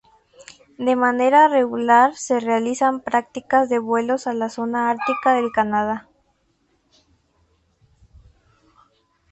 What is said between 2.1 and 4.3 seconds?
se realizan prácticas de vuelos